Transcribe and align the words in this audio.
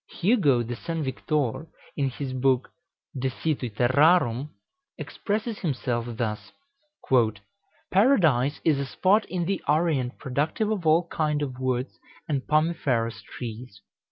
Hugo 0.19 0.63
de 0.63 0.75
St. 0.75 1.05
Victor, 1.05 1.67
in 1.95 2.09
his 2.09 2.33
book 2.33 2.71
"De 3.15 3.29
Situ 3.29 3.69
Terrarum," 3.69 4.49
expresses 4.97 5.59
himself 5.59 6.07
thus: 6.17 6.53
"Paradise 7.91 8.59
is 8.65 8.79
a 8.79 8.85
spot 8.87 9.25
in 9.25 9.45
the 9.45 9.61
Orient 9.67 10.17
productive 10.17 10.71
of 10.71 10.87
all 10.87 11.07
kind 11.09 11.43
of 11.43 11.59
woods 11.59 11.99
and 12.27 12.41
pomiferous 12.47 13.21
trees. 13.21 13.79